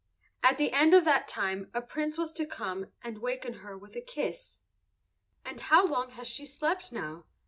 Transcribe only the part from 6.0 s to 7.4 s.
has she slept now?"